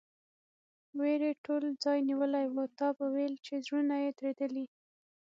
وېرې 0.99 1.31
ټول 1.45 1.63
ځای 1.83 1.99
نیولی 2.09 2.45
و، 2.53 2.55
تا 2.77 2.87
به 2.97 3.05
ویل 3.13 3.33
چې 3.45 3.53
زړونه 3.65 3.95
یې 4.03 4.11
درېدلي. 4.19 4.65